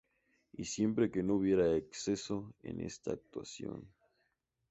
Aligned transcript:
Y 0.53 0.65
siempre 0.65 1.11
que 1.11 1.21
no 1.21 1.35
hubiera 1.35 1.75
exceso 1.75 2.55
en 2.63 2.81
esta 2.81 3.13
actuación. 3.13 3.87